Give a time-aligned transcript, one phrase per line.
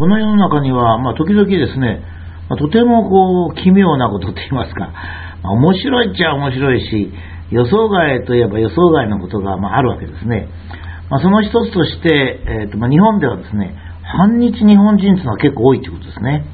[0.00, 2.00] この世の中には、まあ、時々ですね、
[2.48, 4.88] まあ、とてもこう、奇妙なことと言いますか、
[5.44, 7.12] まあ、面白いっちゃ面白いし、
[7.50, 10.48] 予想外といえば予想外のことが、まあ、あるわけですね。
[11.10, 16.46] まあ、その一つとして、えーとまあ、日本ではですね、反日日本人というのは結構多いということですね。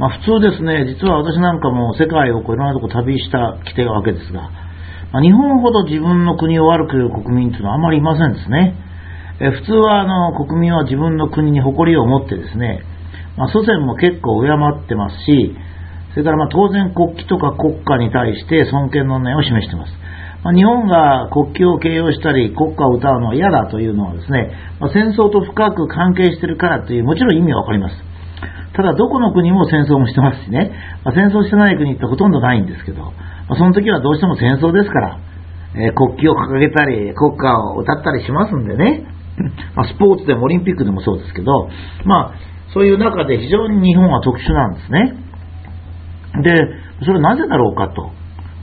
[0.00, 4.50] まあ、普通ですね、実は私なんかも世界をこういろんなとこ旅したきてるわけですが、
[5.12, 8.74] まあ、日本ほど自分の国を悪く言う国民というのはあまりいませんですね。
[9.40, 12.82] え普通はあの国民は自分の国に誇りを持ってですね、
[13.36, 15.56] まあ、祖先も結構敬ってますし、
[16.12, 19.92] それからま当然国旗とか国家に対して尊敬の念を示しています。
[20.44, 24.50] まあ、日本が国旗を形容したり国歌を歌うのは嫌だというのはですね、
[24.80, 27.94] まあ、戦争と深く関係しているからというもちろん意味はわかります。
[28.74, 30.72] ただどこの国も戦争もしてますしね、
[31.04, 33.02] まあ、戦争してない国ってほとんどないんですけど、
[33.48, 35.20] まあ、その時はどうしても戦争ですから、
[35.76, 39.06] えー、国旗を掲げたり国歌を歌ったりしますんでね、
[39.74, 41.68] まあ、スポーツでもオリンピックでもそうですけど、
[42.04, 45.14] まあ、そういう中で非常に日本は特殊なんですね。
[46.42, 46.56] で、
[47.04, 48.10] それはなぜだろうかと。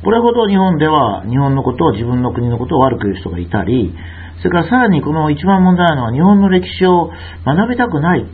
[0.03, 3.93] これほど日本では日本のことを自分の国のことを悪く言う人がいたり、
[4.37, 7.11] それからさらにこの一番問題なのは日本の歴史を
[7.45, 8.25] 学びたくない。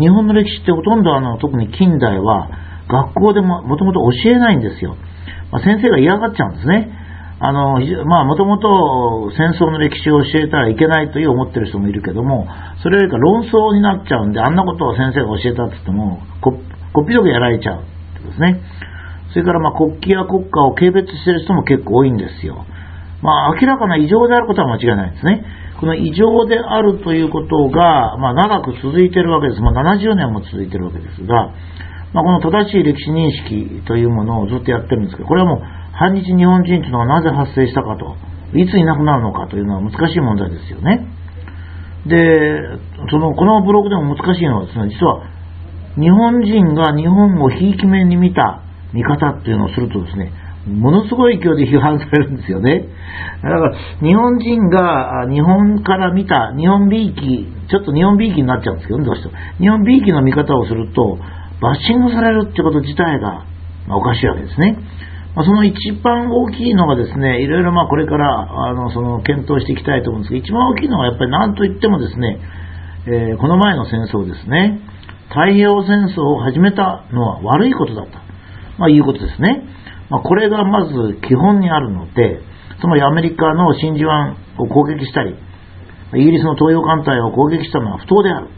[0.00, 2.48] 日本の歴史ってほとんどあの特に近代は
[2.88, 4.96] 学校でももともと教えないんですよ。
[5.50, 6.90] まあ、先生が嫌がっちゃうんですね。
[7.44, 12.46] あの、まあもともと戦争の歴史を教えたらいけないという思ってる人もいるけども、
[12.82, 16.54] それよりか論争になっちゃうんで、あんなことを先生が教えたって言っても、こ
[17.02, 18.62] っぴどくやられちゃうってことですね。
[19.32, 22.64] それからまあ国旗や国家を軽蔑している人も結構多いんですよ。
[23.22, 25.44] まあ明らかな異常であることは間違いないですね。
[25.80, 29.60] この異常であるということが、まあ、長く続いているわけです。
[29.60, 31.50] まあ、70年も続いているわけですが、
[32.14, 38.16] まあ、この正しい歴史認識というものをずっとやってるんですけど、これはもう反日日本人というのがなぜ発生したかと、
[38.54, 41.06] いついなくなるのかというのは難しい問題ですよね。
[42.06, 42.60] で、
[43.10, 45.22] その、このブログでも難しいのはですね、実は
[45.96, 50.32] 日本人が日本をひいき目に見た見方っていうのをするとですね、
[50.66, 52.86] ものすごい勢いで批判されるんですよね。
[53.42, 59.34] だから、日本人が日本から見た日本びいき、ちょっと日本びいきになっちゃうんですけどね、どうしても。
[59.58, 61.18] 日本びいきの見方をすると、
[61.60, 63.44] バッシングされるってこと自体が、
[63.86, 64.78] まあ、おかしいわけですね。
[65.34, 72.38] まあ、その一番大きいのがですね、いろいろまあこれからあのその検討していきたいと思うんですけど、一番大きいのはやっぱり何と言ってもですね、
[73.06, 74.80] えー、この前の戦争ですね、
[75.32, 78.20] 太平洋戦争を始めたのは悪いことだった。
[78.78, 79.64] まあ、いうことですね。
[80.10, 82.40] まあ、これがまず基本にあるので、
[82.80, 85.34] つまりアメリカの真珠湾を攻撃したり、
[86.14, 88.48] イギリスの東洋艦隊を攻撃したのは不当である。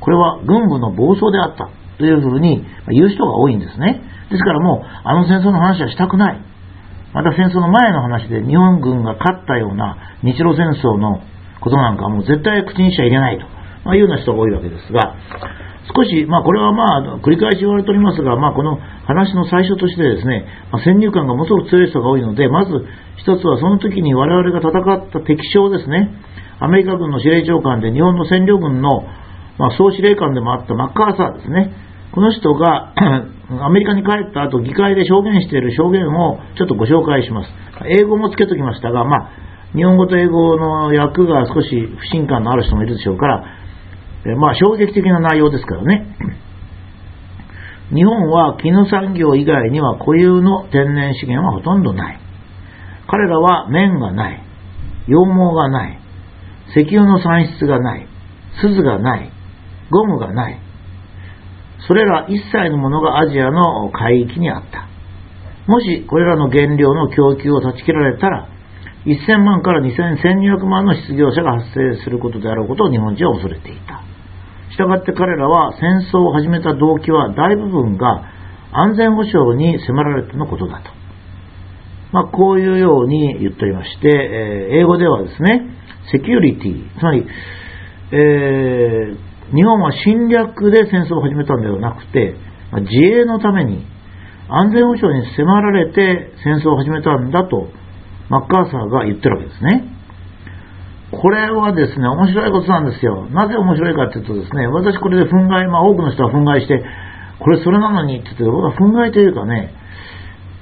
[0.00, 4.02] これは軍部の暴走であったというふうに言う人が多いんですね。
[4.32, 6.40] ですからもう、あの戦争の話はしたくない。
[7.12, 11.20] また戦争の前の話で日本軍が勝ったような日露戦争の
[11.60, 13.44] ことなんかはもう絶対口にしちゃいけないと、
[13.84, 15.14] まあ、いうような人が多いわけですが、
[15.92, 22.72] 少し、まあ、これはまあ、繰り返し言われておりますが、まあ、この話の最初としてですね、まあ、先入観がものすごく強い人が多いので、まず
[23.16, 26.10] 一つはその時に我々が戦った敵将ですね、
[26.60, 29.02] アメリカ軍の司令長官で日本の占領軍の、
[29.58, 31.74] まあ、総司令官でもあったマッカーサーですね、
[32.14, 32.94] この人が
[33.60, 37.50] アメリカに帰った後、議会で証言している証言をちょっとご紹介します。
[37.88, 39.30] 英語もつけときましたが、まあ、
[39.74, 41.68] 日本語と英語の訳が少し
[41.98, 43.44] 不信感のある人もいるでしょうから、
[44.24, 46.06] えまあ衝撃的な内容ですからね。
[47.94, 52.20] 日本は絹産業以外には固有の天然資源はほとんどない。
[53.06, 54.42] 彼らは綿がない。
[55.06, 55.98] 羊毛がない。
[56.76, 58.06] 石油の産出がない。
[58.60, 59.30] 鈴がない。
[59.90, 60.60] ゴムがない。
[61.86, 64.88] それら一切のものがアジアの海域にあった。
[65.66, 68.48] もしこれらの原料の供給を断ち切られたら、
[69.04, 74.02] 1000万から2200万の失業者が発生することであることを日本人は恐れていた。
[74.70, 78.24] したがって彼らは戦争を始めた動機は大部分が
[78.72, 80.90] 安全保障に迫られてのことだと。
[82.12, 85.66] まあ、こういうように言っておりまして、えー、英語ではですね、
[86.12, 87.26] セキュリティ、つまり、
[88.12, 92.34] えー、日本は侵略で戦争を始めたんではなくて、
[92.72, 93.86] 自衛のために
[94.48, 97.68] 安全保障に迫られて戦争を始めたんだと、
[98.28, 99.92] マッカーサーが言ってるわけですね。
[101.12, 103.28] これはですね、面白いことなんですよ。
[103.28, 106.82] なぜ面白いかっていうとですね、私これで憤慨、まあ多くの人は憤慨して、
[107.38, 109.74] これそれなのにって言って、僕は憤慨というかね、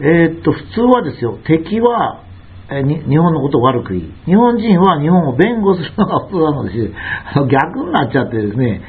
[0.01, 2.25] えー、っと、普通はですよ、敵は、
[2.71, 6.95] え日本のことを悪く言い、日本人は日本を弁護するのが普通なのです し。
[7.51, 8.81] 逆になっちゃってですね、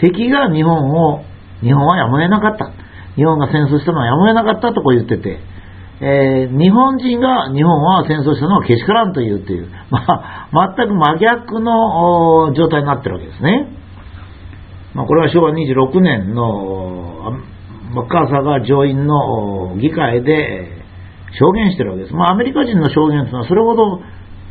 [0.00, 1.22] 敵が日本を、
[1.60, 2.70] 日本はやむを得なかった。
[3.14, 5.38] 日本が戦争したのはやむを得なかったとこう言ってて、
[6.00, 10.04] えー、日本人が日本は戦争したのはけしからんというという、 ま
[10.52, 13.68] あ、全く真逆の状態になってるわけですね。
[14.94, 17.34] まあ、これは昭和26年の
[17.94, 20.77] マッカーサーが上院の議会で
[21.32, 22.14] 証言してるわけです。
[22.14, 24.00] まあ、アメリカ人の証言というのはそれほど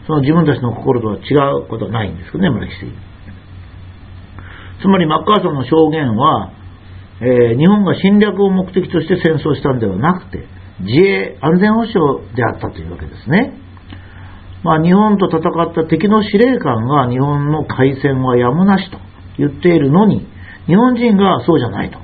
[0.07, 2.95] その自分たちの心とは違うことはないんですけどね、歴史的に。
[4.81, 6.51] つまりマッカーサーの証言は、
[7.19, 10.45] えー、日本が侵略を目的として戦争したんではなくて、
[10.79, 13.57] 自衛、安全保障であったというわけですね。
[14.63, 18.97] まあ、日本と戦った敵の司令官が日本の海戦はやむなしと
[19.37, 20.25] 言っているのに、
[20.67, 21.99] 日本人がそうじゃないと。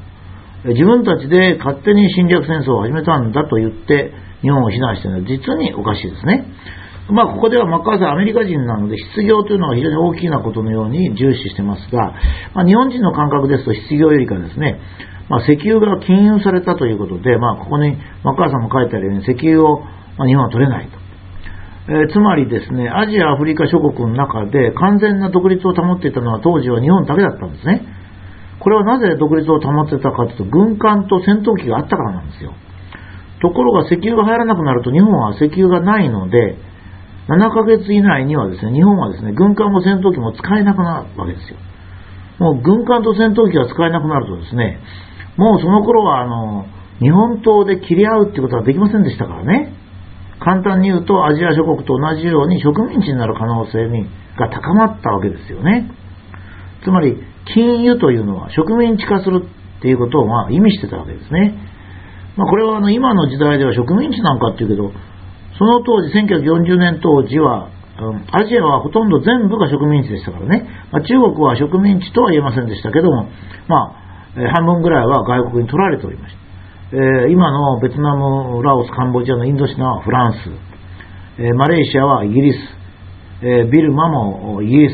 [0.65, 6.45] 自分たちで勝手に侵略戦争を始めたんだと言って日本を非難しているのは実におかしいですね。
[7.09, 12.15] まあ、ここではマッカーサーアメリカ人なので失業というのは非常に大きなことのように重視してますが、
[12.55, 14.79] まあ、日本人の感覚ですと失業よりかですね、
[15.27, 19.83] まあ、石油が禁輸されたということで、まあ、ここにマッカーサーも書いてあるように石油を、
[20.17, 21.03] ま日本は取れないと。
[21.85, 27.83] えー、つまりですね、アジア、アフリカ諸国の中で完全な独立を保っていたのは当時は日本だけだったんですね。
[28.59, 32.53] これはなぜ独立を保ってたかというと、軍艦と戦闘機があったからなんですよ。
[33.43, 36.55] ところが石油が入らなくなると日本は石油がないので、
[37.27, 41.57] 7ヶ月以内にはですね、日本はですね、軍艦も戦闘機も使えなくなるわけですよ。
[42.39, 44.79] もう軍艦と戦闘機が使えなくなるとですね、
[45.35, 46.65] もうその頃はあの、
[46.99, 49.73] 日本刀で切り合うってことはできませんでしたからね。
[50.39, 53.89] 簡単に言うとアジア諸国と同じように植民地になる可能性
[54.37, 55.91] が高まったわけですよね。
[56.83, 57.17] つまり、
[57.53, 61.72] 禁輸というのは植民地化するっていうことをま意味してたわけですね。
[62.35, 64.91] まあ、これはあの今の時代では植民地なんかっていうけど、
[65.57, 67.69] その当時、1940年当時は、
[68.31, 73.29] アジアはほとんど全部が植民地でしたからね、まあ、中国は植民地とは言えませんでしたけども、
[73.67, 73.93] ま
[74.35, 76.43] あ、半分ぐらいは外国に取られておりました。
[76.93, 80.37] えー、今のベトナム、ラオス、カンボジアのインドシナはフランス、
[81.39, 82.57] えー、マレーシアはイギリス、
[83.41, 84.93] えー、ビルマもイギリス、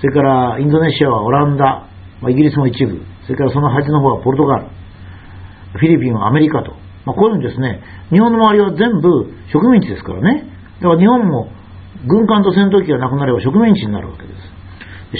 [0.00, 1.88] それからインドネシアはオランダ、
[2.20, 4.66] まあ、イギリスも一部、それからその端の方はポルトガル、
[5.74, 6.72] フィリピンはアメリカと、
[7.04, 9.08] まあ、こういうふうにですね、日本の周りは全部
[9.52, 10.46] 植民地ですからね。
[10.80, 11.50] だから日本も
[12.06, 14.54] 軍艦と戦闘機がなくなれば植民地になるわけです。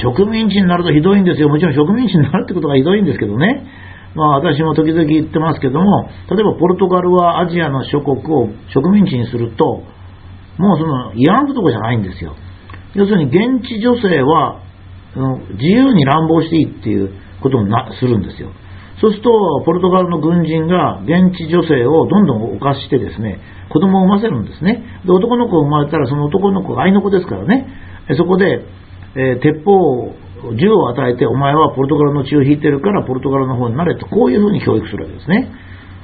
[0.03, 1.49] 植民地になるとひどいんですよ。
[1.49, 3.67] もちろん植民地になるってことがひどいんですけどね。
[4.15, 9.83] まあ私も時々言ってますけども、例えばポルトガルはアジアの諸国を植民地にすると、
[10.59, 12.35] もうその慰安婦とかじゃないんですよ。
[12.95, 14.61] 要するに現地女性は、
[15.15, 17.11] 自由に乱暴していいっていう
[17.41, 18.51] ことをなするんですよ。
[19.05, 24.83] そうすると、ポルトガルの軍人が現地女性をどんどん犯してですね、子供を産ませるんですね。
[25.05, 27.67] で、男の子が生まれたら、その男の子が愛の子ですからね、
[28.17, 28.65] そこで、
[29.15, 30.15] えー、鉄砲、
[30.57, 35.53] 銃を与えて、お前はポルトガルの血を引いてるからポルトガルの方になれと、こういうふうに教育するわけですね。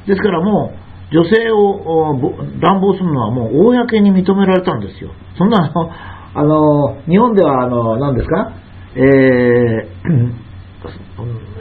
[0.06, 0.74] ですからも
[1.10, 2.20] う、女性を
[2.60, 5.10] 乱暴するのはもう公に認められたんですよ。
[5.38, 5.90] そんなあの、
[6.34, 8.52] あの、日本ではあの、何ですか？
[8.94, 10.50] えー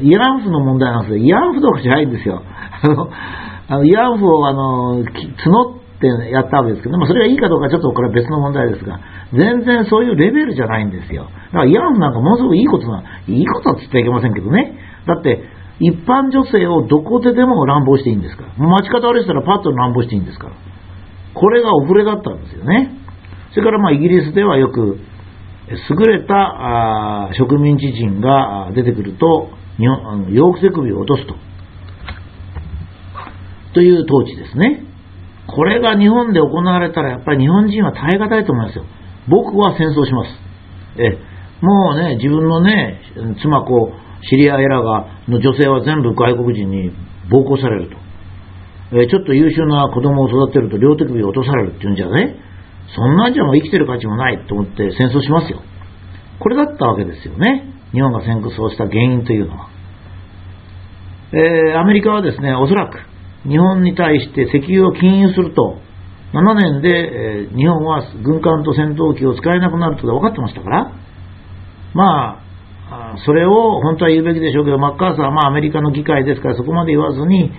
[0.02, 1.24] 慰安婦の問題なんですよ。
[1.24, 2.42] 慰安婦とかじゃないんですよ。
[2.44, 3.10] あの、
[3.68, 9.00] あの慰安婦をあの、募ってやったわけですけど、まあ、それがいいかどうかちょっとこれは別の問題ですが、
[9.34, 11.30] 全然そういうレベルじゃないんですよ。
[11.52, 14.78] だから慰安婦なんかものすごくいいことな、いいことはつってはいけませんけどね。
[15.06, 15.44] だって、
[15.80, 18.54] 一般女性をどこででも乱暴していいんですから。
[18.58, 20.54] 街方歩いてたらパッと乱暴していいんですから。
[21.34, 22.92] これがお触れだったんですよね。
[23.52, 25.00] それからまあイギリスではよく、
[25.70, 29.50] 優れた植民地人が出てくると、
[29.84, 31.36] ヨーク手首を落とすと。
[33.74, 34.84] という統治ですね。
[35.48, 38.86] これが日本で行われたら、やっぱり日本人は耐え難いと思いますよ。
[39.28, 40.30] 僕は戦争します。
[40.98, 41.18] え、
[41.62, 43.00] もうね、自分のね、
[43.42, 43.94] 妻子、
[44.30, 46.92] 知り合いらが、の女性は全部外国人に
[47.30, 47.98] 暴行されると。
[48.92, 52.36] えちょっと優秀な子供を育てると両手首を落とされるっていうんじゃね、
[52.96, 55.62] そんなんじゃもう生きてる価値もないと思って戦争しますよ。
[56.40, 57.66] これだったわけですよね。
[57.92, 59.70] 日本が戦争した原因というのは。
[61.32, 62.98] えー、アメリカはですね、おそらく
[63.48, 65.78] 日本に対して石油を禁輸すると、
[66.34, 70.94] 7年で、えー、日本は軍艦と戦闘機を使えなくなると分かってましたから、
[71.94, 77.52] まあ、それを本当は言うべきでしょうけど、マッカーサーはまあアメリカの議会ですからそこまで言わずに、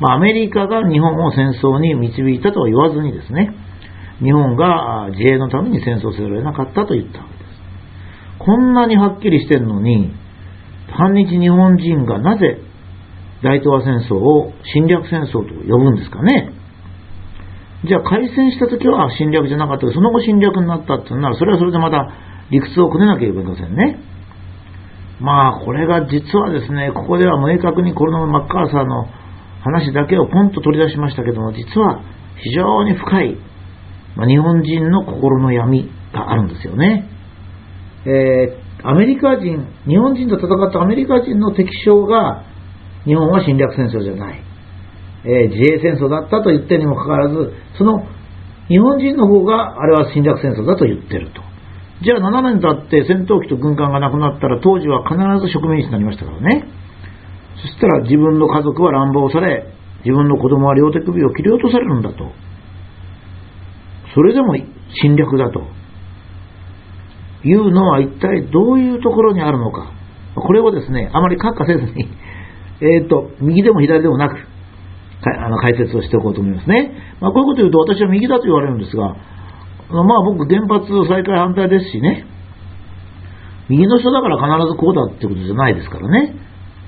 [0.00, 3.54] まあ、アメリカが日本を戦争に導いたとは言わずにですね、
[4.22, 7.50] 日本が自衛のために戦争せざるを得なかったと言ったわけです。
[8.38, 10.12] こんなにはっきりしてるのに、
[10.90, 12.58] 反日日本人がなぜ
[13.42, 16.52] 大東亜戦争を侵略戦争と呼ぶんですかね。
[17.84, 22.12] じゃあ開戦した時は侵略じゃなかったけど、その後侵略になったっていうなら、それはそれでまた
[22.50, 23.98] 理屈をこねなければいけませんね。
[25.20, 29.06] まあ、これが実はですね、ここでは明確にこのマッカーサーの
[29.62, 32.02] 話だけをポンと取り出しましたけども、実は
[32.42, 33.36] 非常に深い、
[34.16, 37.06] まあ、日本人の心の闇があるんですよね。
[38.06, 42.44] えー、アメリカ人、日本人と戦ったアメリカ人の敵将が、
[43.04, 44.42] 日本は侵略戦争じゃない。
[45.24, 48.06] えー、自衛戦争だったと言ってにもかかわらず、その
[48.68, 51.42] 日本人の方があれは侵略戦争だと言ってると。
[52.02, 56.64] じゃあ7年経って戦闘機と軍艦がなくなったら当時は必ず植民地になりましたからね。
[57.60, 59.66] そしたら自分の家族は乱暴され、
[60.04, 62.32] 自分の子供は両手首を切り落とされるんだと。
[64.14, 64.56] それでも
[65.02, 65.80] 侵略だと。
[67.42, 69.92] いうのは一体どういうところにあるのか。
[70.34, 72.08] これをですね、あまり閣下せずに、
[72.80, 74.36] えっ、と、右でも左でもなく、
[75.22, 76.92] あの解説をしておこうと思いますね。
[77.20, 79.16] まあ、こういうことを言うと私は右だと言われるんですが、
[79.90, 82.24] まあ僕原発再開反対ですしね、
[83.68, 86.34] 右の人だから必ずこうだってことじゃないですからね、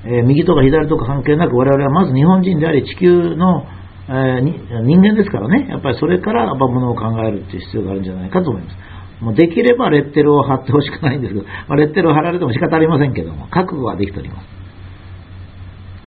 [0.05, 3.67] えー、右とか左とか関係なく我々はまず日本人であり地球の、
[4.09, 8.77] えー、人間ですからね、やっぱりそれからものを考えるっていう必要があるんじゃないかと思います。
[9.23, 14.62] もうできればレッテルを貼ってほしくないんですけど、まあ、レッテルを貼られても仕方ありませんけども、覚悟はできております。